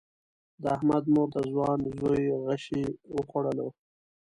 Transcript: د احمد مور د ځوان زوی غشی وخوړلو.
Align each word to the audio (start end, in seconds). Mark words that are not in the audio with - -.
د 0.61 0.63
احمد 0.75 1.03
مور 1.13 1.27
د 1.33 1.37
ځوان 1.51 1.79
زوی 1.99 2.23
غشی 2.45 2.83
وخوړلو. 3.15 3.67